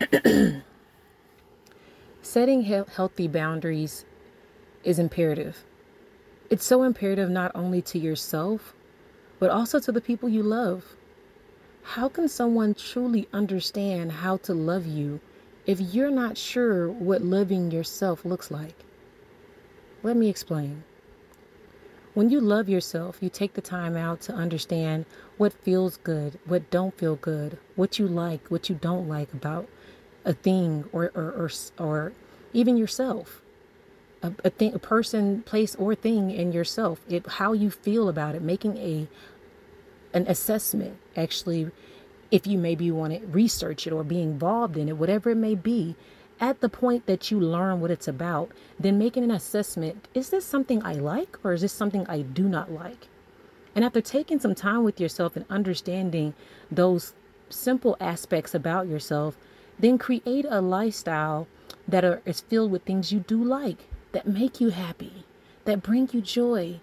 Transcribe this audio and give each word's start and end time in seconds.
Setting 2.22 2.62
he- 2.62 2.82
healthy 2.94 3.28
boundaries 3.28 4.04
is 4.82 4.98
imperative. 4.98 5.64
It's 6.50 6.64
so 6.64 6.82
imperative 6.82 7.30
not 7.30 7.52
only 7.54 7.80
to 7.82 7.98
yourself, 7.98 8.74
but 9.38 9.50
also 9.50 9.78
to 9.80 9.92
the 9.92 10.00
people 10.00 10.28
you 10.28 10.42
love. 10.42 10.96
How 11.82 12.08
can 12.08 12.28
someone 12.28 12.74
truly 12.74 13.28
understand 13.32 14.12
how 14.12 14.38
to 14.38 14.54
love 14.54 14.86
you 14.86 15.20
if 15.66 15.80
you're 15.80 16.10
not 16.10 16.36
sure 16.36 16.88
what 16.88 17.22
loving 17.22 17.70
yourself 17.70 18.24
looks 18.24 18.50
like? 18.50 18.84
Let 20.02 20.16
me 20.16 20.28
explain. 20.28 20.84
When 22.14 22.30
you 22.30 22.40
love 22.40 22.68
yourself, 22.68 23.18
you 23.20 23.28
take 23.28 23.54
the 23.54 23.60
time 23.60 23.96
out 23.96 24.20
to 24.22 24.32
understand 24.32 25.04
what 25.36 25.52
feels 25.52 25.96
good, 25.98 26.38
what 26.46 26.70
don't 26.70 26.96
feel 26.96 27.16
good, 27.16 27.58
what 27.76 27.98
you 27.98 28.06
like, 28.06 28.48
what 28.48 28.68
you 28.68 28.76
don't 28.76 29.08
like 29.08 29.32
about 29.32 29.68
a 30.24 30.32
thing 30.32 30.84
or 30.92 31.10
or 31.14 31.30
or, 31.32 31.50
or 31.78 32.12
even 32.52 32.76
yourself. 32.76 33.40
A, 34.22 34.32
a 34.44 34.50
thing, 34.50 34.72
a 34.72 34.78
person, 34.78 35.42
place, 35.42 35.74
or 35.74 35.94
thing 35.94 36.30
in 36.30 36.52
yourself. 36.52 37.00
It 37.08 37.26
how 37.26 37.52
you 37.52 37.70
feel 37.70 38.08
about 38.08 38.34
it, 38.34 38.42
making 38.42 38.78
a 38.78 39.06
an 40.14 40.26
assessment. 40.28 40.96
Actually, 41.16 41.70
if 42.30 42.46
you 42.46 42.56
maybe 42.58 42.90
want 42.90 43.12
to 43.12 43.26
research 43.26 43.86
it 43.86 43.92
or 43.92 44.02
be 44.02 44.20
involved 44.20 44.76
in 44.76 44.88
it, 44.88 44.96
whatever 44.96 45.30
it 45.30 45.36
may 45.36 45.54
be, 45.54 45.94
at 46.40 46.60
the 46.60 46.68
point 46.68 47.06
that 47.06 47.30
you 47.30 47.38
learn 47.38 47.80
what 47.80 47.90
it's 47.90 48.08
about, 48.08 48.50
then 48.78 48.98
making 48.98 49.24
an 49.24 49.30
assessment 49.30 50.08
is 50.14 50.30
this 50.30 50.44
something 50.44 50.84
I 50.84 50.94
like 50.94 51.38
or 51.44 51.52
is 51.52 51.60
this 51.60 51.72
something 51.72 52.06
I 52.08 52.22
do 52.22 52.48
not 52.48 52.72
like? 52.72 53.08
And 53.74 53.84
after 53.84 54.00
taking 54.00 54.38
some 54.38 54.54
time 54.54 54.84
with 54.84 55.00
yourself 55.00 55.36
and 55.36 55.44
understanding 55.50 56.34
those 56.70 57.12
simple 57.50 57.96
aspects 58.00 58.54
about 58.54 58.88
yourself, 58.88 59.36
then 59.78 59.98
create 59.98 60.46
a 60.48 60.60
lifestyle 60.60 61.46
that 61.86 62.04
are, 62.04 62.22
is 62.24 62.40
filled 62.40 62.70
with 62.70 62.84
things 62.84 63.12
you 63.12 63.20
do 63.20 63.42
like, 63.42 63.88
that 64.12 64.26
make 64.26 64.60
you 64.60 64.70
happy, 64.70 65.24
that 65.64 65.82
bring 65.82 66.08
you 66.12 66.20
joy, 66.20 66.80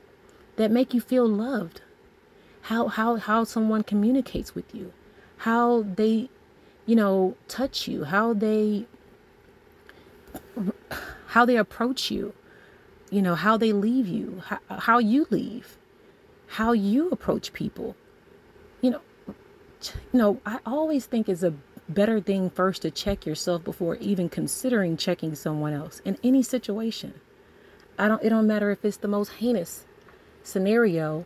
that 0.57 0.71
make 0.71 0.93
you 0.93 1.01
feel 1.01 1.27
loved. 1.27 1.81
How 2.63 2.87
how 2.87 3.15
how 3.15 3.43
someone 3.43 3.83
communicates 3.83 4.53
with 4.53 4.75
you, 4.75 4.93
how 5.37 5.83
they, 5.83 6.29
you 6.85 6.95
know, 6.95 7.35
touch 7.47 7.87
you, 7.87 8.03
how 8.03 8.33
they 8.33 8.85
how 11.27 11.45
they 11.45 11.57
approach 11.57 12.11
you, 12.11 12.33
you 13.09 13.21
know, 13.21 13.35
how 13.35 13.57
they 13.57 13.71
leave 13.71 14.07
you, 14.07 14.43
how, 14.45 14.59
how 14.69 14.97
you 14.99 15.25
leave, 15.31 15.77
how 16.47 16.73
you 16.73 17.09
approach 17.09 17.53
people. 17.53 17.95
You 18.81 18.91
know, 18.91 19.01
you 20.13 20.19
know, 20.19 20.39
I 20.45 20.59
always 20.65 21.05
think 21.05 21.27
it's 21.29 21.43
a 21.43 21.53
better 21.93 22.19
thing 22.19 22.49
first 22.49 22.81
to 22.81 22.91
check 22.91 23.25
yourself 23.25 23.63
before 23.63 23.95
even 23.97 24.29
considering 24.29 24.97
checking 24.97 25.35
someone 25.35 25.73
else 25.73 26.01
in 26.05 26.17
any 26.23 26.43
situation. 26.43 27.13
I 27.97 28.07
don't 28.07 28.23
it 28.23 28.29
don't 28.29 28.47
matter 28.47 28.71
if 28.71 28.83
it's 28.83 28.97
the 28.97 29.07
most 29.07 29.33
heinous 29.33 29.85
scenario 30.43 31.25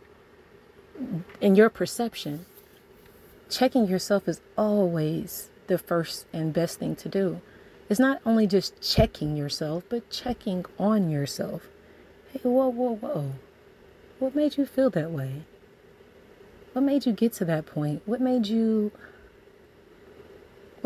in 1.40 1.54
your 1.54 1.70
perception. 1.70 2.46
Checking 3.48 3.86
yourself 3.86 4.28
is 4.28 4.40
always 4.58 5.50
the 5.68 5.78
first 5.78 6.26
and 6.32 6.52
best 6.52 6.78
thing 6.78 6.96
to 6.96 7.08
do. 7.08 7.40
It's 7.88 8.00
not 8.00 8.20
only 8.26 8.46
just 8.46 8.80
checking 8.82 9.36
yourself, 9.36 9.84
but 9.88 10.10
checking 10.10 10.64
on 10.78 11.08
yourself. 11.10 11.68
Hey, 12.32 12.40
whoa, 12.42 12.68
whoa, 12.68 12.96
whoa. 12.96 13.32
What 14.18 14.34
made 14.34 14.56
you 14.56 14.66
feel 14.66 14.90
that 14.90 15.12
way? 15.12 15.42
What 16.72 16.82
made 16.82 17.06
you 17.06 17.12
get 17.12 17.32
to 17.34 17.44
that 17.44 17.66
point? 17.66 18.02
What 18.04 18.20
made 18.20 18.48
you 18.48 18.90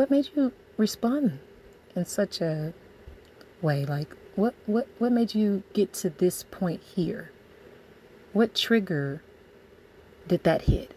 what 0.01 0.11
made 0.11 0.31
you 0.35 0.51
respond 0.79 1.39
in 1.95 2.07
such 2.07 2.41
a 2.41 2.73
way? 3.61 3.85
Like 3.85 4.17
what 4.35 4.55
what 4.65 4.89
what 4.99 5.13
made 5.13 5.35
you 5.35 5.63
get 5.75 5.93
to 6.01 6.09
this 6.09 6.43
point 6.43 6.81
here? 6.83 7.31
What 8.33 8.55
trigger 8.55 9.23
did 10.27 10.43
that 10.45 10.63
hit? 10.63 10.95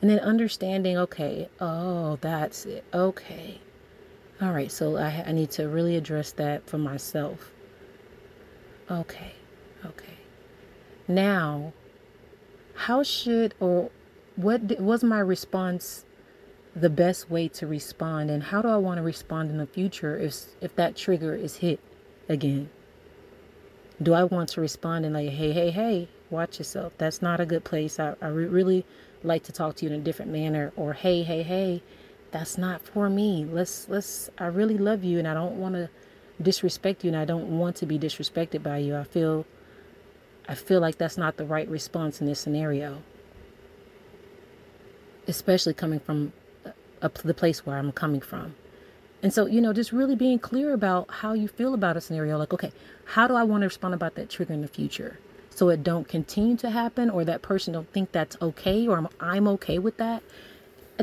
And 0.00 0.08
then 0.08 0.18
understanding, 0.20 0.96
okay, 0.96 1.50
oh, 1.60 2.16
that's 2.22 2.64
it. 2.64 2.84
Okay. 2.94 3.60
All 4.40 4.52
right, 4.52 4.72
so 4.72 4.96
I, 4.96 5.24
I 5.26 5.32
need 5.32 5.50
to 5.50 5.68
really 5.68 5.96
address 5.96 6.32
that 6.32 6.66
for 6.66 6.78
myself. 6.78 7.50
Okay, 8.90 9.32
okay. 9.84 10.18
Now, 11.06 11.74
how 12.86 13.02
should 13.02 13.54
or 13.60 13.90
what 14.36 14.80
was 14.80 15.04
my 15.04 15.18
response 15.18 16.06
the 16.80 16.90
best 16.90 17.30
way 17.30 17.48
to 17.48 17.66
respond 17.66 18.30
and 18.30 18.44
how 18.44 18.62
do 18.62 18.68
I 18.68 18.76
want 18.76 18.98
to 18.98 19.02
respond 19.02 19.50
in 19.50 19.58
the 19.58 19.66
future 19.66 20.16
if 20.16 20.46
if 20.60 20.74
that 20.76 20.96
trigger 20.96 21.34
is 21.34 21.56
hit 21.56 21.80
again? 22.28 22.70
Do 24.00 24.14
I 24.14 24.24
want 24.24 24.50
to 24.50 24.60
respond 24.60 25.04
and 25.04 25.14
like, 25.14 25.30
hey, 25.30 25.52
hey, 25.52 25.70
hey, 25.70 26.08
watch 26.30 26.58
yourself. 26.58 26.92
That's 26.98 27.20
not 27.20 27.40
a 27.40 27.46
good 27.46 27.64
place. 27.64 27.98
I, 27.98 28.14
I 28.20 28.28
re- 28.28 28.46
really 28.46 28.84
like 29.24 29.42
to 29.44 29.52
talk 29.52 29.76
to 29.76 29.86
you 29.86 29.92
in 29.92 30.00
a 30.00 30.02
different 30.02 30.30
manner. 30.30 30.72
Or 30.76 30.92
hey, 30.92 31.22
hey, 31.22 31.42
hey, 31.42 31.82
that's 32.30 32.56
not 32.58 32.82
for 32.82 33.10
me. 33.10 33.44
Let's 33.44 33.88
let's 33.88 34.30
I 34.38 34.46
really 34.46 34.78
love 34.78 35.04
you 35.04 35.18
and 35.18 35.26
I 35.26 35.34
don't 35.34 35.56
want 35.56 35.74
to 35.74 35.88
disrespect 36.40 37.04
you 37.04 37.08
and 37.08 37.16
I 37.16 37.24
don't 37.24 37.58
want 37.58 37.76
to 37.76 37.86
be 37.86 37.98
disrespected 37.98 38.62
by 38.62 38.78
you. 38.78 38.96
I 38.96 39.04
feel 39.04 39.46
I 40.48 40.54
feel 40.54 40.80
like 40.80 40.98
that's 40.98 41.18
not 41.18 41.36
the 41.36 41.44
right 41.44 41.68
response 41.68 42.20
in 42.20 42.26
this 42.26 42.40
scenario. 42.40 43.02
Especially 45.26 45.74
coming 45.74 46.00
from 46.00 46.32
a, 47.02 47.08
the 47.08 47.34
place 47.34 47.64
where 47.64 47.78
I'm 47.78 47.92
coming 47.92 48.20
from. 48.20 48.54
And 49.22 49.32
so, 49.32 49.46
you 49.46 49.60
know, 49.60 49.72
just 49.72 49.92
really 49.92 50.14
being 50.14 50.38
clear 50.38 50.72
about 50.72 51.10
how 51.10 51.32
you 51.32 51.48
feel 51.48 51.74
about 51.74 51.96
a 51.96 52.00
scenario. 52.00 52.38
Like, 52.38 52.54
okay, 52.54 52.72
how 53.04 53.26
do 53.26 53.34
I 53.34 53.42
want 53.42 53.62
to 53.62 53.66
respond 53.66 53.94
about 53.94 54.14
that 54.14 54.30
trigger 54.30 54.54
in 54.54 54.62
the 54.62 54.68
future? 54.68 55.18
So 55.50 55.70
it 55.70 55.82
don't 55.82 56.06
continue 56.06 56.56
to 56.58 56.70
happen 56.70 57.10
or 57.10 57.24
that 57.24 57.42
person 57.42 57.72
don't 57.72 57.92
think 57.92 58.12
that's 58.12 58.36
okay 58.40 58.86
or 58.86 58.96
I'm, 58.96 59.08
I'm 59.18 59.48
okay 59.48 59.78
with 59.78 59.96
that. 59.96 60.22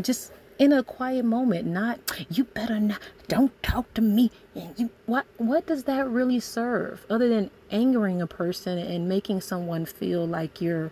Just 0.01 0.31
in 0.57 0.71
a 0.71 0.83
quiet 0.83 1.25
moment 1.25 1.67
not 1.67 1.99
you 2.29 2.43
better 2.43 2.79
not 2.79 2.99
don't 3.27 3.51
talk 3.61 3.93
to 3.93 4.01
me 4.01 4.31
and 4.55 4.73
you 4.77 4.89
what 5.05 5.25
what 5.37 5.65
does 5.67 5.83
that 5.83 6.07
really 6.07 6.39
serve 6.39 7.05
other 7.09 7.27
than 7.27 7.51
angering 7.71 8.21
a 8.21 8.27
person 8.27 8.77
and 8.77 9.09
making 9.09 9.41
someone 9.41 9.85
feel 9.85 10.25
like 10.25 10.61
you're 10.61 10.91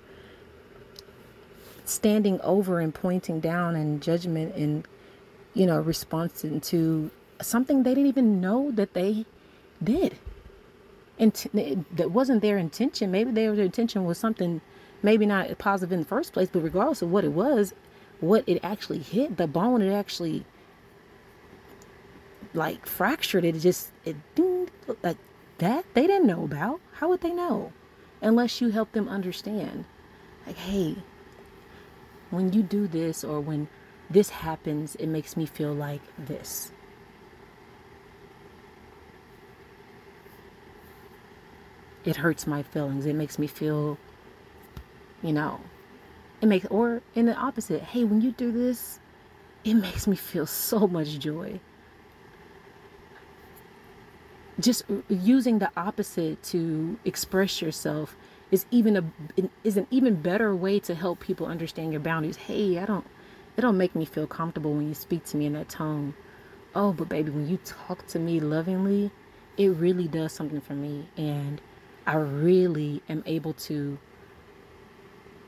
standing 1.85 2.39
over 2.41 2.79
and 2.79 2.93
pointing 2.93 3.39
down 3.39 3.75
and 3.75 4.01
judgment 4.01 4.53
and 4.55 4.85
you 5.53 5.65
know 5.65 5.79
responding 5.79 6.59
to 6.61 7.11
something 7.41 7.83
they 7.83 7.91
didn't 7.91 8.07
even 8.07 8.39
know 8.39 8.71
that 8.71 8.93
they 8.93 9.25
did 9.83 10.17
and 11.19 11.33
that 11.91 12.11
wasn't 12.11 12.41
their 12.41 12.57
intention 12.57 13.11
maybe 13.11 13.31
their 13.31 13.53
intention 13.53 14.05
was 14.05 14.17
something 14.17 14.61
maybe 15.01 15.25
not 15.25 15.57
positive 15.57 15.91
in 15.91 15.99
the 15.99 16.05
first 16.05 16.33
place 16.33 16.49
but 16.51 16.61
regardless 16.61 17.01
of 17.01 17.11
what 17.11 17.23
it 17.23 17.31
was 17.31 17.73
what 18.23 18.43
it 18.47 18.59
actually 18.63 18.99
hit, 18.99 19.37
the 19.37 19.47
bone 19.47 19.81
it 19.81 19.91
actually 19.91 20.45
like 22.53 22.85
fractured 22.85 23.43
it 23.43 23.59
just 23.59 23.89
it 24.05 24.15
ding, 24.33 24.69
like 25.01 25.17
that 25.57 25.85
they 25.93 26.07
didn't 26.07 26.27
know 26.27 26.43
about. 26.43 26.79
How 26.93 27.09
would 27.09 27.21
they 27.21 27.33
know? 27.33 27.73
Unless 28.21 28.61
you 28.61 28.69
help 28.69 28.93
them 28.93 29.09
understand. 29.09 29.85
Like, 30.47 30.55
hey, 30.55 30.95
when 32.29 32.53
you 32.53 32.63
do 32.63 32.87
this 32.87 33.23
or 33.23 33.41
when 33.41 33.67
this 34.13 34.29
happens, 34.29 34.95
it 34.95 35.07
makes 35.07 35.35
me 35.35 35.45
feel 35.45 35.73
like 35.73 36.01
this. 36.17 36.71
It 42.05 42.17
hurts 42.17 42.45
my 42.45 42.63
feelings. 42.63 43.05
It 43.05 43.15
makes 43.15 43.39
me 43.39 43.47
feel, 43.47 43.97
you 45.21 45.33
know, 45.33 45.59
it 46.41 46.45
makes, 46.45 46.65
or 46.67 47.01
in 47.15 47.25
the 47.25 47.35
opposite, 47.35 47.81
hey, 47.81 48.03
when 48.03 48.21
you 48.21 48.31
do 48.33 48.51
this, 48.51 48.99
it 49.63 49.73
makes 49.73 50.05
me 50.05 50.15
feel 50.15 50.45
so 50.67 50.87
much 50.87 51.17
joy. 51.19 51.59
Just 54.59 54.83
using 55.09 55.57
the 55.57 55.71
opposite 55.75 56.43
to 56.43 56.99
express 57.03 57.61
yourself 57.61 58.15
is 58.51 58.67
even 58.69 58.95
a 58.95 59.03
is 59.63 59.77
an 59.77 59.87
even 59.89 60.13
better 60.21 60.55
way 60.55 60.79
to 60.81 60.93
help 60.93 61.19
people 61.19 61.47
understand 61.47 61.91
your 61.91 61.99
boundaries. 61.99 62.37
Hey, 62.37 62.77
I 62.77 62.85
don't 62.85 63.07
it 63.55 63.61
don't 63.61 63.77
make 63.77 63.95
me 63.95 64.05
feel 64.05 64.27
comfortable 64.27 64.73
when 64.73 64.87
you 64.87 64.93
speak 64.93 65.25
to 65.25 65.37
me 65.37 65.45
in 65.45 65.53
that 65.53 65.69
tone. 65.69 66.13
Oh, 66.75 66.91
but 66.91 67.09
baby, 67.09 67.29
when 67.29 67.47
you 67.47 67.57
talk 67.57 68.07
to 68.07 68.19
me 68.19 68.39
lovingly, 68.39 69.11
it 69.57 69.69
really 69.69 70.07
does 70.07 70.33
something 70.33 70.61
for 70.61 70.73
me 70.73 71.07
and 71.15 71.61
I 72.05 72.15
really 72.15 73.01
am 73.07 73.23
able 73.25 73.53
to 73.53 73.97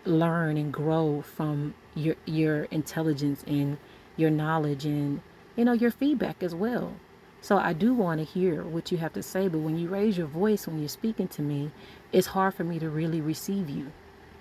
learn 0.06 0.56
and 0.58 0.72
grow 0.72 1.22
from 1.22 1.74
your 1.96 2.16
your 2.26 2.66
intelligence 2.66 3.44
and 3.48 3.78
your 4.16 4.30
knowledge 4.30 4.86
and 4.86 5.22
you 5.56 5.66
know 5.66 5.74
your 5.74 5.92
feedback 5.92 6.44
as 6.44 6.54
well. 6.56 6.94
So 7.42 7.58
I 7.58 7.74
do 7.74 7.94
want 7.94 8.20
to 8.20 8.26
hear 8.26 8.64
what 8.64 8.92
you 8.92 8.98
have 8.98 9.14
to 9.14 9.24
say, 9.24 9.48
but 9.48 9.60
when 9.60 9.78
you 9.78 9.88
raise 9.90 10.18
your 10.18 10.28
voice 10.28 10.66
when 10.66 10.80
you're 10.80 10.90
speaking 10.90 11.28
to 11.30 11.42
me, 11.42 11.72
it's 12.12 12.28
hard 12.28 12.54
for 12.56 12.64
me 12.64 12.80
to 12.80 12.90
really 12.90 13.22
receive 13.22 13.70
you 13.70 13.92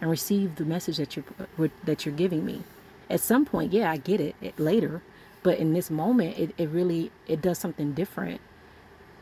and 0.00 0.10
receive 0.10 0.56
the 0.56 0.64
message 0.64 0.98
that 0.98 1.16
you're 1.16 1.70
that 1.84 2.06
you're 2.06 2.14
giving 2.14 2.44
me. 2.44 2.62
At 3.10 3.20
some 3.20 3.44
point, 3.46 3.72
yeah, 3.72 3.90
I 3.90 3.98
get 3.98 4.20
it, 4.20 4.36
it 4.42 4.58
later, 4.60 5.02
But 5.44 5.58
in 5.58 5.74
this 5.74 5.90
moment, 5.90 6.38
it, 6.38 6.54
it 6.58 6.70
really 6.70 7.12
it 7.28 7.42
does 7.42 7.58
something 7.58 7.94
different 7.94 8.40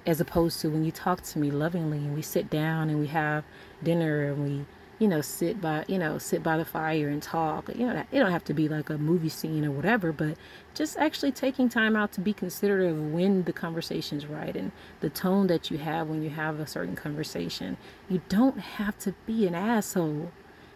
as 0.07 0.21
opposed 0.21 0.61
to 0.61 0.71
when 0.71 0.85
you 0.85 0.93
talk 0.93 1.23
to 1.23 1.39
me 1.41 1.51
lovingly 1.51 1.99
and 1.99 2.15
we 2.17 2.23
sit 2.23 2.51
down 2.51 2.91
and 2.91 3.01
we 3.01 3.09
have 3.09 3.45
dinner 3.83 4.25
and 4.33 4.45
we 4.45 4.67
you 5.01 5.09
know 5.09 5.21
sit 5.23 5.61
by 5.61 5.85
you 5.89 5.99
know 5.99 6.19
sit 6.19 6.43
by 6.43 6.57
the 6.59 6.65
fire 6.67 7.09
and 7.11 7.23
talk. 7.23 7.71
You 7.77 7.87
know 7.89 8.05
it 8.13 8.19
don't 8.21 8.33
have 8.33 8.45
to 8.47 8.55
be 8.55 8.69
like 8.69 8.91
a 8.91 8.99
movie 8.99 9.31
scene 9.31 9.65
or 9.67 9.73
whatever 9.73 10.13
but 10.13 10.39
just 10.75 10.99
actually 10.99 11.33
taking 11.33 11.69
time 11.71 11.97
out 11.97 12.13
to 12.15 12.23
be 12.23 12.35
considerate 12.35 12.93
of 12.93 13.13
when 13.13 13.45
the 13.45 13.55
conversation's 13.55 14.27
right 14.27 14.57
and 14.57 14.73
the 15.01 15.11
tone 15.11 15.49
that 15.49 15.71
you 15.73 15.79
have 15.79 16.09
when 16.09 16.23
you 16.25 16.31
have 16.31 16.61
a 16.61 16.69
certain 16.69 16.97
conversation. 16.97 17.79
You 18.11 18.23
don't 18.31 18.61
have 18.61 18.99
to 19.01 19.15
be 19.27 19.49
an 19.49 19.57
asshole 19.57 20.33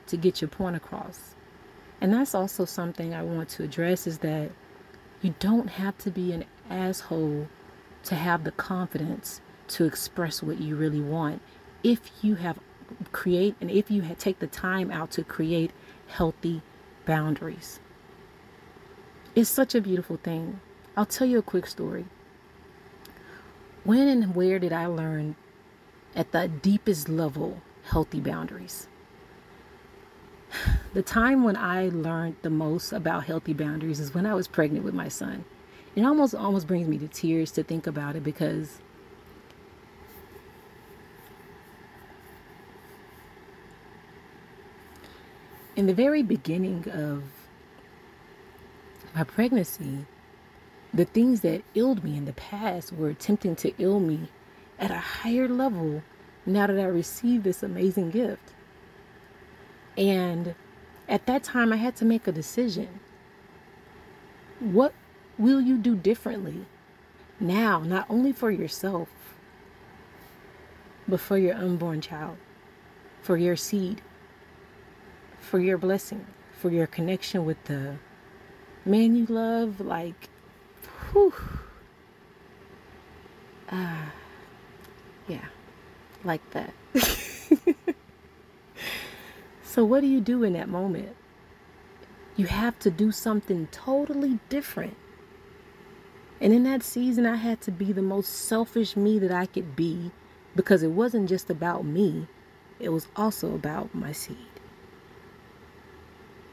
to 0.08 0.18
get 0.18 0.42
your 0.42 0.50
point 0.50 0.76
across 0.76 1.35
and 2.00 2.12
that's 2.12 2.34
also 2.34 2.64
something 2.64 3.14
i 3.14 3.22
want 3.22 3.48
to 3.48 3.62
address 3.62 4.06
is 4.06 4.18
that 4.18 4.50
you 5.22 5.34
don't 5.38 5.68
have 5.68 5.96
to 5.98 6.10
be 6.10 6.32
an 6.32 6.44
asshole 6.70 7.48
to 8.04 8.14
have 8.14 8.44
the 8.44 8.52
confidence 8.52 9.40
to 9.68 9.84
express 9.84 10.42
what 10.42 10.60
you 10.60 10.76
really 10.76 11.00
want 11.00 11.40
if 11.82 12.10
you 12.22 12.36
have 12.36 12.58
create 13.12 13.56
and 13.60 13.70
if 13.70 13.90
you 13.90 14.02
take 14.18 14.38
the 14.38 14.46
time 14.46 14.90
out 14.90 15.10
to 15.10 15.24
create 15.24 15.72
healthy 16.06 16.62
boundaries. 17.04 17.80
It's 19.34 19.50
such 19.50 19.74
a 19.74 19.80
beautiful 19.80 20.16
thing. 20.16 20.60
I'll 20.96 21.06
tell 21.06 21.26
you 21.26 21.38
a 21.38 21.42
quick 21.42 21.66
story. 21.66 22.06
When 23.84 24.08
and 24.08 24.34
where 24.34 24.58
did 24.58 24.72
I 24.72 24.86
learn 24.86 25.36
at 26.14 26.32
the 26.32 26.48
deepest 26.48 27.08
level 27.08 27.60
healthy 27.84 28.20
boundaries? 28.20 28.88
The 30.96 31.02
time 31.02 31.44
when 31.44 31.58
I 31.58 31.90
learned 31.90 32.36
the 32.40 32.48
most 32.48 32.90
about 32.90 33.24
healthy 33.24 33.52
boundaries 33.52 34.00
is 34.00 34.14
when 34.14 34.24
I 34.24 34.32
was 34.32 34.48
pregnant 34.48 34.82
with 34.82 34.94
my 34.94 35.08
son. 35.08 35.44
It 35.94 36.02
almost 36.02 36.34
almost 36.34 36.66
brings 36.66 36.88
me 36.88 36.96
to 36.96 37.06
tears 37.06 37.50
to 37.50 37.62
think 37.62 37.86
about 37.86 38.16
it 38.16 38.24
because 38.24 38.80
in 45.76 45.84
the 45.86 45.92
very 45.92 46.22
beginning 46.22 46.88
of 46.88 47.24
my 49.14 49.24
pregnancy, 49.24 50.06
the 50.94 51.04
things 51.04 51.42
that 51.42 51.62
illed 51.74 52.02
me 52.04 52.16
in 52.16 52.24
the 52.24 52.32
past 52.32 52.90
were 52.94 53.10
attempting 53.10 53.54
to 53.56 53.74
ill 53.76 54.00
me 54.00 54.30
at 54.78 54.90
a 54.90 54.96
higher 54.96 55.46
level 55.46 56.02
now 56.46 56.66
that 56.66 56.80
I 56.80 56.84
received 56.84 57.44
this 57.44 57.62
amazing 57.62 58.12
gift. 58.12 58.54
And 59.98 60.54
at 61.08 61.26
that 61.26 61.44
time, 61.44 61.72
I 61.72 61.76
had 61.76 61.96
to 61.96 62.04
make 62.04 62.26
a 62.26 62.32
decision. 62.32 63.00
What 64.60 64.92
will 65.38 65.60
you 65.60 65.78
do 65.78 65.94
differently 65.94 66.64
now, 67.38 67.80
not 67.80 68.06
only 68.08 68.32
for 68.32 68.50
yourself, 68.50 69.08
but 71.06 71.20
for 71.20 71.38
your 71.38 71.54
unborn 71.54 72.00
child, 72.00 72.36
for 73.22 73.36
your 73.36 73.56
seed, 73.56 74.00
for 75.38 75.60
your 75.60 75.78
blessing, 75.78 76.26
for 76.52 76.70
your 76.70 76.86
connection 76.86 77.44
with 77.44 77.62
the 77.64 77.96
man 78.84 79.14
you 79.14 79.26
love? 79.26 79.80
Like, 79.80 80.28
whew. 81.12 81.34
Uh, 83.70 84.06
yeah, 85.28 85.44
like 86.24 86.48
that. 86.50 86.72
so, 89.76 89.84
what 89.84 90.00
do 90.00 90.08
you 90.08 90.20
do 90.20 90.42
in 90.42 90.54
that 90.54 90.68
moment? 90.68 91.14
You 92.34 92.46
have 92.46 92.78
to 92.80 92.90
do 92.90 93.12
something 93.12 93.68
totally 93.70 94.40
different 94.48 94.96
and 96.40 96.52
in 96.52 96.64
that 96.64 96.82
season, 96.82 97.24
I 97.24 97.36
had 97.36 97.60
to 97.62 97.70
be 97.70 97.92
the 97.92 98.02
most 98.02 98.28
selfish 98.28 98.96
me 98.96 99.18
that 99.20 99.32
I 99.32 99.46
could 99.46 99.74
be 99.74 100.10
because 100.54 100.82
it 100.82 100.90
wasn't 100.90 101.28
just 101.28 101.48
about 101.48 101.84
me, 101.84 102.26
it 102.78 102.90
was 102.90 103.08
also 103.16 103.54
about 103.54 103.94
my 103.94 104.12
seed. 104.12 104.36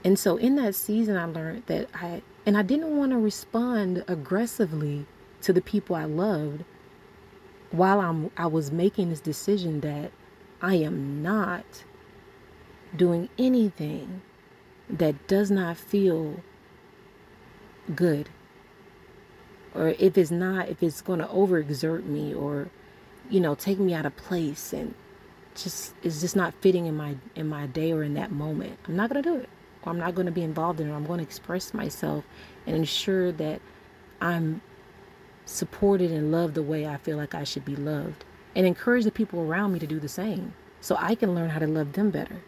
And 0.06 0.18
so 0.18 0.38
in 0.38 0.56
that 0.56 0.76
season, 0.76 1.18
I 1.18 1.26
learned 1.26 1.64
that 1.68 1.90
I, 1.94 2.22
and 2.46 2.58
I 2.58 2.62
didn't 2.62 2.96
want 2.98 3.12
to 3.12 3.18
respond 3.18 4.04
aggressively 4.08 5.06
to 5.42 5.54
the 5.54 5.62
people 5.62 5.96
I 5.96 6.06
loved 6.06 6.64
while 7.72 8.00
I'm, 8.00 8.32
I 8.38 8.48
was 8.48 8.72
making 8.72 9.10
this 9.10 9.20
decision 9.20 9.82
that 9.82 10.12
I 10.62 10.76
am 10.76 11.22
not 11.22 11.84
doing 12.96 13.30
anything 13.38 14.22
that 14.90 15.28
does 15.28 15.50
not 15.50 15.78
feel 15.78 16.42
good. 17.96 18.30
Or 19.74 19.90
if 19.90 20.18
it's 20.18 20.32
not 20.32 20.70
if 20.70 20.84
it's 20.84 21.02
going 21.02 21.20
to 21.20 21.26
overexert 21.26 22.06
me 22.06 22.34
or 22.34 22.70
you 23.30 23.40
know 23.40 23.56
take 23.56 23.80
me 23.80 23.94
out 23.94 24.06
of 24.06 24.16
place 24.16 24.74
and 24.74 24.94
just 25.56 25.94
it's 26.04 26.22
just 26.22 26.36
not 26.36 26.54
fitting 26.62 26.86
in 26.86 26.96
my 26.96 27.16
in 27.36 27.48
my 27.48 27.66
day 27.68 27.92
or 27.92 28.04
in 28.04 28.14
that 28.16 28.32
moment 28.32 28.78
i'm 28.88 28.96
not 28.96 29.10
going 29.10 29.24
to 29.24 29.30
do 29.30 29.36
it. 29.38 29.50
Or 29.84 29.92
i'm 29.92 29.98
not 29.98 30.16
going 30.16 30.26
to 30.26 30.32
be 30.32 30.44
involved 30.44 30.80
in 30.80 30.90
it. 30.90 30.94
I'm 30.94 31.06
going 31.06 31.20
to 31.20 31.24
express 31.24 31.74
myself 31.74 32.24
and 32.68 32.76
ensure 32.76 33.32
that 33.34 33.62
i'm 34.22 34.62
supported 35.46 36.12
and 36.12 36.32
loved 36.32 36.54
the 36.54 36.64
way 36.64 36.88
i 36.88 36.98
feel 36.98 37.18
like 37.18 37.36
i 37.36 37.44
should 37.44 37.66
be 37.66 37.76
loved 37.76 38.24
and 38.56 38.66
encourage 38.66 39.04
the 39.04 39.12
people 39.12 39.40
around 39.42 39.74
me 39.74 39.80
to 39.80 39.88
do 39.88 40.00
the 40.00 40.08
same 40.08 40.54
so 40.82 40.96
i 41.00 41.16
can 41.16 41.34
learn 41.36 41.50
how 41.50 41.60
to 41.60 41.68
love 41.68 41.94
them 41.94 42.12
better 42.12 42.42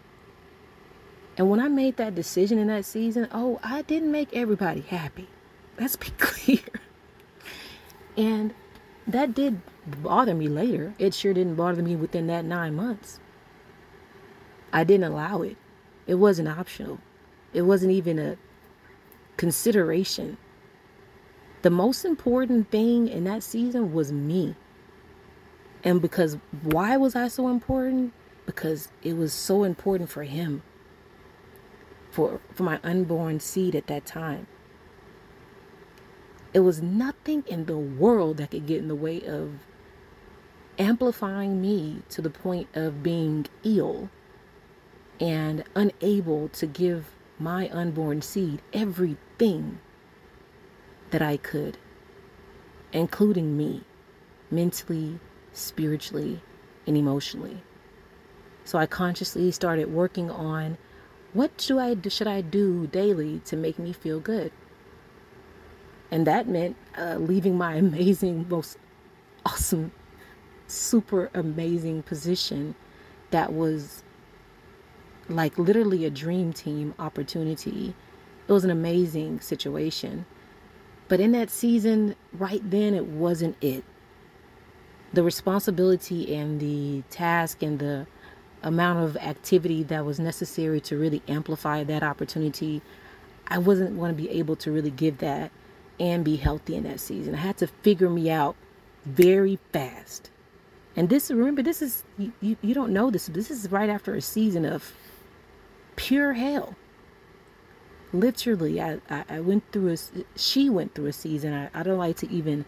and 1.38 1.50
when 1.50 1.60
i 1.60 1.68
made 1.68 1.98
that 1.98 2.16
decision 2.16 2.58
in 2.58 2.68
that 2.68 2.86
season 2.86 3.28
oh 3.32 3.60
i 3.64 3.82
didn't 3.84 4.12
make 4.12 4.34
everybody 4.36 4.82
happy 4.82 5.28
let's 5.80 5.96
be 5.96 6.10
clear 6.18 6.60
and 8.18 8.54
that 9.08 9.34
did 9.36 9.62
bother 9.86 10.34
me 10.34 10.48
later. 10.48 10.94
It 10.98 11.14
sure 11.14 11.34
didn't 11.34 11.56
bother 11.56 11.82
me 11.82 11.96
within 11.96 12.28
that 12.28 12.46
nine 12.46 12.76
months. 12.76 13.20
I 14.74 14.84
didn't 14.84 15.06
allow 15.06 15.42
it. 15.42 15.58
It 16.08 16.16
wasn't 16.16 16.50
optional. 16.50 17.00
It 17.54 17.64
wasn't 17.64 17.92
even 17.92 18.20
a 18.20 18.38
consideration. 19.38 20.38
The 21.62 21.70
most 21.70 22.06
important 22.06 22.70
thing 22.70 23.08
in 23.08 23.24
that 23.26 23.44
season 23.44 23.94
was 23.94 24.12
me. 24.12 24.56
And 25.84 26.02
because 26.02 26.38
why 26.64 26.98
was 26.98 27.16
I 27.16 27.28
so 27.28 27.48
important? 27.48 28.14
Because 28.46 28.90
it 29.04 29.16
was 29.16 29.34
so 29.34 29.64
important 29.64 30.10
for 30.10 30.24
him. 30.24 30.64
For 32.16 32.40
for 32.54 32.64
my 32.64 32.80
unborn 32.82 33.42
seed 33.42 33.76
at 33.76 33.88
that 33.88 34.06
time. 34.06 34.48
It 36.54 36.62
was 36.62 36.82
nothing 36.82 37.44
in 37.46 37.66
the 37.66 37.78
world 37.78 38.38
that 38.38 38.52
could 38.52 38.66
get 38.68 38.78
in 38.80 38.88
the 38.88 38.96
way 38.96 39.22
of 39.22 39.66
amplifying 40.80 41.60
me 41.60 42.04
to 42.12 42.22
the 42.22 42.30
point 42.30 42.70
of 42.74 43.04
being 43.04 43.48
ill 43.66 44.10
and 45.20 45.66
unable 45.76 46.48
to 46.50 46.66
give 46.66 47.12
my 47.38 47.68
unborn 47.68 48.22
seed 48.22 48.62
everything 48.72 49.80
that 51.12 51.22
I 51.22 51.36
could, 51.36 51.78
including 52.94 53.58
me, 53.58 53.84
mentally, 54.50 55.20
spiritually, 55.52 56.42
and 56.88 56.96
emotionally. 56.96 57.62
So 58.64 58.80
I 58.80 58.86
consciously 58.86 59.52
started 59.52 59.92
working 59.92 60.32
on 60.32 60.78
what 61.36 61.58
do 61.58 61.78
I 61.78 61.98
should 62.08 62.28
I 62.28 62.40
do 62.40 62.88
daily 62.88 63.42
to 63.46 63.58
make 63.58 63.78
me 63.78 63.92
feel 63.92 64.22
good? 64.22 64.54
And 66.10 66.26
that 66.26 66.48
meant 66.48 66.78
uh, 66.98 67.16
leaving 67.16 67.58
my 67.58 67.76
amazing, 67.86 68.48
most 68.50 68.78
awesome, 69.46 69.92
super 70.68 71.30
amazing 71.34 72.04
position 72.04 72.74
that 73.32 73.52
was 73.52 74.02
like 75.28 75.58
literally 75.58 76.06
a 76.06 76.10
dream 76.10 76.54
team 76.54 76.94
opportunity. 77.00 77.94
It 78.48 78.52
was 78.52 78.64
an 78.64 78.72
amazing 78.72 79.42
situation. 79.42 80.26
But 81.10 81.20
in 81.20 81.34
that 81.34 81.50
season, 81.50 82.16
right 82.32 82.62
then, 82.64 82.94
it 82.94 83.08
wasn't 83.08 83.58
it. 83.62 83.84
The 85.12 85.22
responsibility 85.22 86.34
and 86.34 86.62
the 86.62 87.04
task 87.10 87.62
and 87.62 87.78
the 87.78 88.08
amount 88.66 89.00
of 89.00 89.16
activity 89.18 89.84
that 89.84 90.04
was 90.04 90.20
necessary 90.20 90.82
to 90.82 90.98
really 90.98 91.22
amplify 91.28 91.84
that 91.84 92.04
opportunity, 92.04 92.82
I 93.48 93.60
wasn't 93.60 93.98
going 93.98 94.14
to 94.14 94.22
be 94.22 94.30
able 94.32 94.56
to 94.58 94.72
really 94.72 94.90
give 94.90 95.20
that 95.20 95.52
and 96.00 96.26
be 96.26 96.36
healthy 96.36 96.76
in 96.76 96.84
that 96.84 97.00
season. 97.00 97.36
I 97.36 97.38
had 97.38 97.58
to 97.58 97.68
figure 97.68 98.10
me 98.10 98.30
out 98.30 98.56
very 99.06 99.60
fast. 99.72 100.32
And 100.96 101.10
this, 101.10 101.30
remember, 101.30 101.62
this 101.62 101.82
is, 101.82 102.04
you, 102.18 102.58
you, 102.62 102.74
don't 102.74 102.92
know 102.92 103.12
this, 103.12 103.28
this 103.28 103.52
is 103.52 103.70
right 103.72 103.90
after 103.90 104.16
a 104.16 104.22
season 104.22 104.66
of 104.66 104.94
pure 105.96 106.34
hell. 106.34 106.76
Literally, 108.14 108.82
I, 108.82 109.00
I, 109.10 109.26
I 109.30 109.40
went 109.42 109.64
through 109.72 109.94
a, 109.94 109.98
she 110.38 110.70
went 110.70 110.96
through 110.96 111.08
a 111.08 111.14
season. 111.14 111.54
I, 111.54 111.70
I 111.80 111.84
don't 111.84 111.98
like 111.98 112.18
to 112.18 112.32
even 112.32 112.66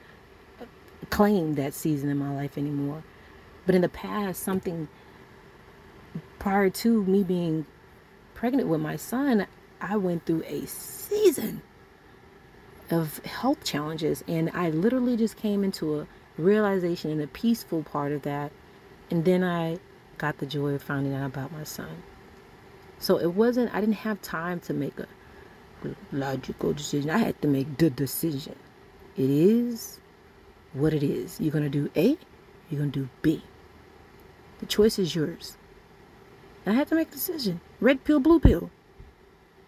claim 1.10 1.56
that 1.56 1.74
season 1.74 2.10
in 2.10 2.18
my 2.18 2.34
life 2.34 2.58
anymore. 2.58 3.04
But 3.66 3.76
in 3.76 3.82
the 3.82 3.90
past, 3.90 4.44
something 4.44 4.88
prior 6.40 6.70
to 6.70 7.04
me 7.04 7.24
being 7.24 7.66
pregnant 8.34 8.68
with 8.68 8.82
my 8.82 8.96
son, 8.96 9.48
I 9.82 9.98
went 9.98 10.26
through 10.26 10.44
a 10.46 10.66
season 10.66 11.62
of 12.90 13.18
health 13.26 13.64
challenges. 13.64 14.24
And 14.28 14.52
I 14.54 14.70
literally 14.70 15.18
just 15.18 15.38
came 15.38 15.64
into 15.64 16.00
a 16.00 16.08
realization 16.38 17.12
and 17.12 17.22
a 17.22 17.28
peaceful 17.28 17.84
part 17.84 18.12
of 18.12 18.22
that. 18.24 18.52
And 19.10 19.26
then 19.26 19.44
I 19.44 19.80
got 20.18 20.38
the 20.38 20.46
joy 20.46 20.74
of 20.74 20.84
finding 20.84 21.14
out 21.14 21.28
about 21.28 21.52
my 21.52 21.64
son. 21.64 22.04
So 23.00 23.20
it 23.20 23.34
wasn't, 23.34 23.74
I 23.74 23.80
didn't 23.80 23.96
have 23.96 24.22
time 24.22 24.60
to 24.62 24.74
make 24.74 25.00
a 25.00 25.08
logical 26.12 26.74
decision. 26.74 27.10
I 27.10 27.20
had 27.20 27.42
to 27.42 27.48
make 27.48 27.78
the 27.78 27.90
decision. 27.90 28.56
It 29.16 29.30
is 29.30 30.00
what 30.74 30.94
it 30.94 31.04
is. 31.04 31.40
You're 31.40 31.52
going 31.52 31.64
to 31.64 31.70
do 31.70 31.90
A, 31.96 32.18
you're 32.70 32.80
going 32.80 32.92
to 32.92 33.00
do 33.02 33.10
B. 33.22 33.44
The 34.60 34.66
choice 34.66 34.98
is 34.98 35.16
yours. 35.16 35.57
I 36.70 36.74
had 36.74 36.88
to 36.90 36.96
make 36.96 37.10
a 37.10 37.12
decision. 37.12 37.62
Red 37.80 38.04
pill, 38.04 38.20
blue 38.20 38.40
pill. 38.40 38.70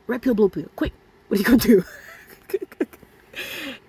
Red 0.08 0.22
pill, 0.22 0.34
blue 0.36 0.50
pill. 0.50 0.68
Quick. 0.76 0.94
What 1.28 1.38
are 1.38 1.42
you 1.42 1.48
going 1.48 1.60
to 1.60 1.68
do? 1.68 2.58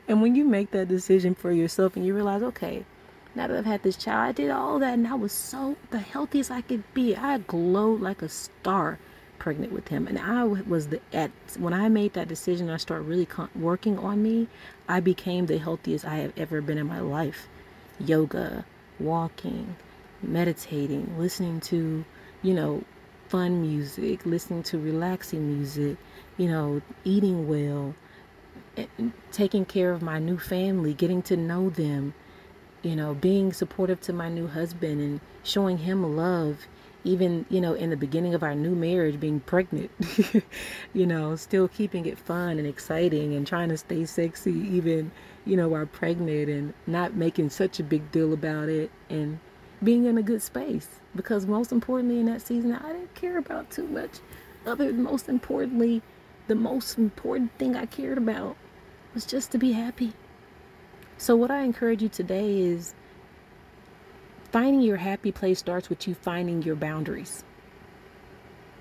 and 0.08 0.20
when 0.20 0.34
you 0.34 0.44
make 0.44 0.70
that 0.72 0.88
decision 0.88 1.34
for 1.34 1.50
yourself 1.50 1.96
and 1.96 2.04
you 2.06 2.14
realize, 2.14 2.42
okay, 2.42 2.84
now 3.34 3.46
that 3.46 3.56
I've 3.56 3.64
had 3.64 3.82
this 3.82 3.96
child, 3.96 4.28
I 4.28 4.32
did 4.32 4.50
all 4.50 4.78
that 4.78 4.94
and 4.94 5.06
I 5.06 5.14
was 5.14 5.32
so 5.32 5.76
the 5.90 5.98
healthiest 5.98 6.50
I 6.50 6.60
could 6.60 6.82
be. 6.94 7.16
I 7.16 7.38
glowed 7.38 8.00
like 8.00 8.22
a 8.22 8.28
star 8.28 8.98
pregnant 9.38 9.72
with 9.72 9.88
him. 9.88 10.06
And 10.06 10.18
I 10.18 10.44
was 10.44 10.88
the 10.88 11.00
at 11.12 11.30
when 11.58 11.72
I 11.72 11.88
made 11.88 12.12
that 12.12 12.28
decision, 12.28 12.70
I 12.70 12.76
started 12.76 13.04
really 13.04 13.26
con- 13.26 13.50
working 13.56 13.98
on 13.98 14.22
me. 14.22 14.46
I 14.88 15.00
became 15.00 15.46
the 15.46 15.58
healthiest 15.58 16.04
I 16.04 16.16
have 16.16 16.32
ever 16.36 16.60
been 16.60 16.78
in 16.78 16.86
my 16.86 17.00
life. 17.00 17.48
Yoga, 17.98 18.64
walking, 18.98 19.76
meditating, 20.22 21.18
listening 21.18 21.60
to, 21.60 22.04
you 22.42 22.54
know, 22.54 22.84
fun 23.30 23.62
music, 23.62 24.26
listening 24.26 24.62
to 24.64 24.78
relaxing 24.78 25.56
music, 25.56 25.96
you 26.36 26.48
know, 26.48 26.82
eating 27.04 27.48
well, 27.48 27.94
eh, 28.76 28.86
taking 29.32 29.64
care 29.64 29.92
of 29.92 30.02
my 30.02 30.18
new 30.18 30.38
family, 30.38 30.92
getting 30.92 31.22
to 31.22 31.36
know 31.36 31.70
them, 31.70 32.12
you 32.82 32.94
know, 32.94 33.14
being 33.14 33.52
supportive 33.52 34.00
to 34.02 34.12
my 34.12 34.28
new 34.28 34.46
husband 34.46 35.00
and 35.00 35.20
showing 35.42 35.78
him 35.78 36.16
love 36.16 36.66
even 37.02 37.46
you 37.48 37.62
know 37.62 37.72
in 37.72 37.88
the 37.88 37.96
beginning 37.96 38.34
of 38.34 38.42
our 38.42 38.54
new 38.54 38.74
marriage 38.74 39.18
being 39.18 39.40
pregnant 39.40 39.90
you 40.92 41.06
know 41.06 41.34
still 41.34 41.66
keeping 41.66 42.04
it 42.04 42.18
fun 42.18 42.58
and 42.58 42.66
exciting 42.66 43.34
and 43.34 43.46
trying 43.46 43.70
to 43.70 43.78
stay 43.78 44.04
sexy 44.04 44.52
even 44.52 45.10
you 45.44 45.56
know 45.56 45.68
while 45.68 45.86
pregnant 45.86 46.48
and 46.48 46.74
not 46.86 47.14
making 47.14 47.50
such 47.50 47.80
a 47.80 47.82
big 47.82 48.10
deal 48.12 48.32
about 48.32 48.68
it. 48.68 48.90
And 49.08 49.38
being 49.82 50.04
in 50.04 50.18
a 50.18 50.22
good 50.22 50.42
space 50.42 50.88
because 51.14 51.46
most 51.46 51.72
importantly 51.72 52.20
in 52.20 52.26
that 52.26 52.42
season 52.42 52.72
i 52.72 52.92
didn't 52.92 53.14
care 53.14 53.38
about 53.38 53.70
too 53.70 53.86
much 53.86 54.18
other 54.66 54.86
than 54.86 55.02
most 55.02 55.28
importantly 55.28 56.02
the 56.48 56.54
most 56.54 56.98
important 56.98 57.50
thing 57.58 57.76
i 57.76 57.86
cared 57.86 58.18
about 58.18 58.56
was 59.14 59.24
just 59.24 59.50
to 59.50 59.58
be 59.58 59.72
happy 59.72 60.12
so 61.16 61.34
what 61.34 61.50
i 61.50 61.62
encourage 61.62 62.02
you 62.02 62.08
today 62.08 62.60
is 62.60 62.94
Finding 64.52 64.80
your 64.80 64.96
happy 64.96 65.30
place 65.30 65.60
starts 65.60 65.88
with 65.88 66.08
you 66.08 66.14
finding 66.14 66.62
your 66.62 66.74
boundaries. 66.74 67.44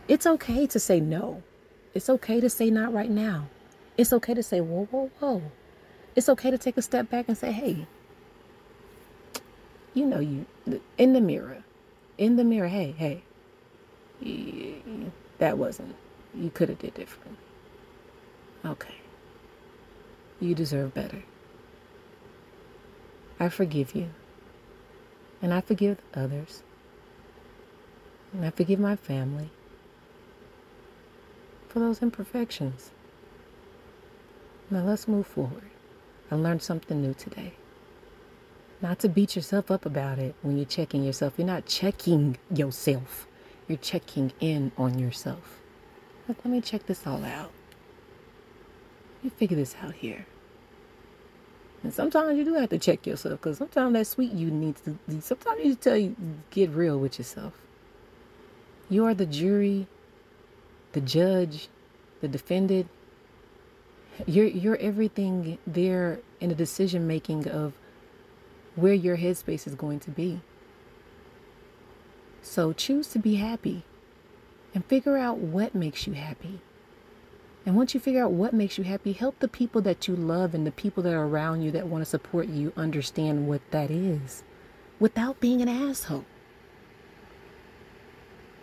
It's 0.08 0.26
okay 0.26 0.66
to 0.66 0.80
say 0.80 1.00
no. 1.00 1.44
It's 1.94 2.10
okay 2.10 2.40
to 2.40 2.50
say 2.50 2.72
not 2.72 2.92
right 2.92 3.10
now. 3.10 3.50
It's 3.96 4.12
okay 4.14 4.34
to 4.34 4.42
say, 4.42 4.62
whoa, 4.62 4.86
whoa, 4.86 5.12
whoa. 5.20 5.44
It's 6.16 6.28
okay 6.28 6.50
to 6.50 6.58
take 6.58 6.78
a 6.78 6.82
step 6.82 7.12
back 7.12 7.26
and 7.28 7.38
say, 7.38 7.52
hey, 7.52 7.86
you 9.94 10.06
know, 10.06 10.20
you 10.20 10.46
in 10.98 11.14
the 11.14 11.22
mirror, 11.22 11.64
in 12.18 12.36
the 12.36 12.44
mirror, 12.44 12.68
hey, 12.68 12.94
hey, 12.98 13.24
that 15.40 15.58
wasn't, 15.58 15.96
you 16.36 16.50
could 16.50 16.70
have 16.70 16.80
did 16.80 16.94
different. 16.94 17.38
Okay. 18.66 18.96
You 20.40 20.56
deserve 20.56 20.94
better. 20.94 21.24
I 23.40 23.50
forgive 23.50 23.96
you. 23.96 24.10
And 25.42 25.54
I 25.54 25.62
forgive 25.62 26.00
others. 26.14 26.64
And 28.34 28.46
I 28.46 28.50
forgive 28.50 28.80
my 28.80 28.96
family 28.96 29.50
for 31.68 31.80
those 31.80 32.02
imperfections. 32.02 32.92
Now 34.70 34.84
let's 34.84 35.08
move 35.08 35.26
forward. 35.26 35.70
I 36.30 36.36
learned 36.36 36.62
something 36.62 37.02
new 37.02 37.14
today. 37.14 37.54
Not 38.82 39.00
to 39.00 39.10
beat 39.10 39.36
yourself 39.36 39.70
up 39.70 39.86
about 39.86 40.20
it 40.20 40.36
when 40.42 40.58
you're 40.58 40.66
checking 40.66 41.04
yourself. 41.04 41.34
You're 41.38 41.48
not 41.48 41.66
checking 41.66 42.38
yourself, 42.54 43.28
you're 43.68 43.78
checking 43.78 44.32
in 44.40 44.72
on 44.78 44.98
yourself. 45.00 45.60
let 46.28 46.46
me 46.46 46.62
check 46.62 46.86
this 46.86 47.06
all 47.06 47.26
out. 47.26 47.52
Me 49.22 49.30
figure 49.30 49.58
this 49.58 49.76
out 49.82 49.96
here. 49.96 50.26
And 51.84 51.94
sometimes 51.94 52.38
you 52.38 52.44
do 52.44 52.54
have 52.56 52.70
to 52.70 52.80
check 52.80 53.06
yourself 53.06 53.40
because 53.40 53.58
sometimes 53.58 53.94
that 53.94 54.08
sweet 54.08 54.32
you 54.32 54.52
needs 54.52 54.82
to, 54.82 54.98
sometimes 55.22 55.64
you 55.64 55.76
tell 55.76 55.98
you, 55.98 56.16
get 56.52 56.70
real 56.70 56.98
with 56.98 57.18
yourself. 57.18 57.54
You 58.90 59.06
are 59.06 59.14
the 59.14 59.26
jury, 59.26 59.88
the 60.94 61.02
judge, 61.02 61.70
the 62.22 62.28
defendant. 62.28 62.90
You're, 64.26 64.48
you're 64.48 64.78
everything 64.78 65.58
there 65.66 66.20
in 66.42 66.50
the 66.50 66.56
decision 66.56 67.08
making 67.08 67.48
of 67.48 67.74
where 68.82 68.94
your 68.94 69.18
headspace 69.18 69.68
is 69.68 69.76
going 69.76 70.00
to 70.02 70.12
be. 70.12 70.42
So 72.42 72.74
choose 72.74 73.08
to 73.10 73.20
be 73.20 73.36
happy 73.36 73.84
and 74.74 74.86
figure 74.86 75.18
out 75.18 75.38
what 75.38 75.76
makes 75.76 76.08
you 76.08 76.14
happy. 76.14 76.62
And 77.66 77.76
once 77.76 77.94
you 77.94 78.00
figure 78.00 78.24
out 78.24 78.32
what 78.32 78.54
makes 78.54 78.78
you 78.78 78.84
happy, 78.84 79.12
help 79.12 79.40
the 79.40 79.48
people 79.48 79.82
that 79.82 80.08
you 80.08 80.16
love 80.16 80.54
and 80.54 80.66
the 80.66 80.72
people 80.72 81.04
that 81.04 81.14
are 81.14 81.28
around 81.28 81.62
you 81.62 81.72
that 81.72 81.88
want 81.88 82.02
to 82.02 82.10
support 82.10 82.48
you 82.48 82.74
understand 82.78 83.48
what 83.48 83.62
that 83.72 83.92
is 83.92 84.44
without 85.00 85.40
being 85.40 85.62
an 85.62 85.70
asshole. 85.70 86.26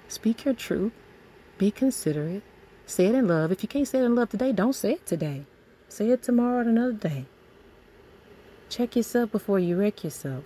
Speak 0.09 0.45
your 0.45 0.55
truth, 0.55 0.93
be 1.59 1.71
considerate, 1.71 2.43
say 2.87 3.07
it 3.07 3.15
in 3.15 3.29
love. 3.29 3.53
If 3.53 3.63
you 3.63 3.69
can't 3.69 3.87
say 3.87 3.99
it 3.99 4.05
in 4.05 4.15
love 4.15 4.31
today, 4.31 4.53
don't 4.53 4.75
say 4.75 4.93
it 4.93 5.07
today. 5.07 5.45
Say 5.89 6.11
it 6.11 6.23
tomorrow 6.23 6.59
or 6.59 6.61
another 6.63 6.93
day. 6.93 7.27
Check 8.69 8.97
yourself 8.97 9.31
before 9.33 9.59
you 9.59 9.77
wreck 9.77 10.05
yourself. 10.05 10.45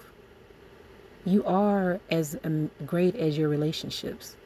You 1.24 1.44
are 1.44 2.00
as 2.10 2.38
um, 2.44 2.70
great 2.86 3.16
as 3.16 3.36
your 3.36 3.48
relationships. 3.48 4.36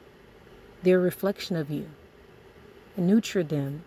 They're 0.83 0.99
a 0.99 1.03
reflection 1.03 1.57
of 1.57 1.71
you. 1.71 1.87
Nurture 2.97 3.43
them 3.43 3.85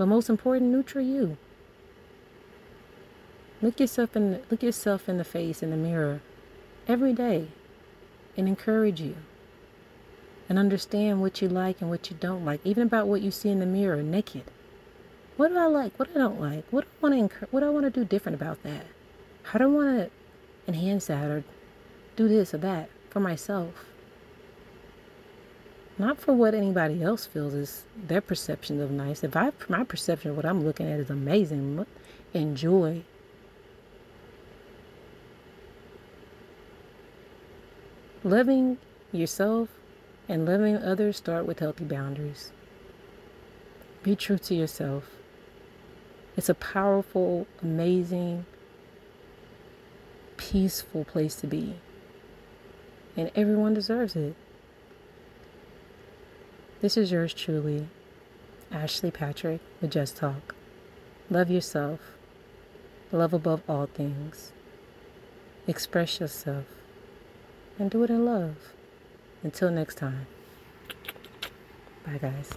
but 0.00 0.06
most 0.06 0.30
important, 0.30 0.72
nurture 0.72 1.02
you. 1.02 1.36
Look 3.60 3.78
yourself 3.78 4.16
in 4.16 4.40
look 4.50 4.62
yourself 4.62 5.10
in 5.10 5.18
the 5.18 5.24
face 5.24 5.62
in 5.62 5.68
the 5.68 5.76
mirror 5.76 6.22
every 6.88 7.12
day 7.12 7.48
and 8.34 8.48
encourage 8.48 8.98
you. 8.98 9.16
And 10.48 10.58
understand 10.58 11.20
what 11.20 11.42
you 11.42 11.50
like 11.50 11.82
and 11.82 11.90
what 11.90 12.10
you 12.10 12.16
don't 12.18 12.46
like, 12.46 12.62
even 12.64 12.84
about 12.84 13.08
what 13.08 13.20
you 13.20 13.30
see 13.30 13.50
in 13.50 13.60
the 13.60 13.66
mirror 13.66 14.02
naked. 14.02 14.44
What 15.36 15.48
do 15.48 15.58
I 15.58 15.66
like? 15.66 15.98
What 15.98 16.08
I 16.14 16.18
don't 16.18 16.40
like? 16.40 16.64
What 16.70 16.84
do 16.84 16.90
I 17.02 17.10
want 17.10 17.30
to 17.32 17.46
what 17.50 17.60
do 17.60 17.66
I 17.66 17.68
want 17.68 17.84
to 17.84 17.90
do 17.90 18.06
different 18.06 18.36
about 18.36 18.62
that? 18.62 18.86
How 19.42 19.58
don't 19.58 19.74
want 19.74 19.98
to 19.98 20.10
enhance 20.68 21.06
that 21.06 21.28
or 21.30 21.44
do 22.16 22.28
this 22.28 22.54
or 22.54 22.58
that 22.58 22.88
for 23.10 23.20
myself? 23.20 23.86
not 26.00 26.18
for 26.18 26.32
what 26.32 26.54
anybody 26.54 27.02
else 27.02 27.26
feels 27.26 27.52
is 27.52 27.84
their 27.94 28.22
perception 28.22 28.80
of 28.80 28.90
nice. 28.90 29.22
If 29.22 29.36
I 29.36 29.52
my 29.68 29.84
perception 29.84 30.30
of 30.30 30.36
what 30.36 30.46
I'm 30.46 30.64
looking 30.64 30.90
at 30.90 30.98
is 30.98 31.10
amazing, 31.10 31.84
enjoy. 32.32 33.02
Loving 38.24 38.78
yourself 39.12 39.68
and 40.26 40.46
loving 40.46 40.76
others 40.76 41.18
start 41.18 41.44
with 41.46 41.58
healthy 41.58 41.84
boundaries. 41.84 42.50
Be 44.02 44.16
true 44.16 44.38
to 44.38 44.54
yourself. 44.54 45.04
It's 46.36 46.48
a 46.48 46.54
powerful, 46.54 47.46
amazing, 47.62 48.46
peaceful 50.50 51.04
place 51.04 51.36
to 51.36 51.46
be. 51.46 51.74
And 53.16 53.30
everyone 53.36 53.74
deserves 53.74 54.16
it. 54.16 54.34
This 56.80 56.96
is 56.96 57.12
yours 57.12 57.34
truly, 57.34 57.88
Ashley 58.72 59.10
Patrick 59.10 59.60
with 59.80 59.90
Just 59.92 60.16
Talk. 60.16 60.54
Love 61.28 61.50
yourself. 61.50 62.00
Love 63.12 63.32
above 63.32 63.62
all 63.68 63.86
things. 63.86 64.52
Express 65.66 66.20
yourself. 66.20 66.64
And 67.78 67.90
do 67.90 68.02
it 68.02 68.10
in 68.10 68.24
love. 68.24 68.56
Until 69.42 69.70
next 69.70 69.96
time. 69.96 70.26
Bye, 72.04 72.18
guys. 72.18 72.50